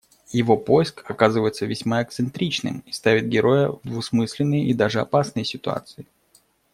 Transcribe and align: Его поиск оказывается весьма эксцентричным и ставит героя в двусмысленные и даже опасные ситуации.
Его 0.31 0.57
поиск 0.57 1.03
оказывается 1.07 1.67
весьма 1.67 2.01
эксцентричным 2.01 2.79
и 2.87 2.91
ставит 2.91 3.27
героя 3.27 3.67
в 3.69 3.81
двусмысленные 3.83 4.65
и 4.65 4.73
даже 4.73 4.99
опасные 4.99 5.45
ситуации. 5.45 6.07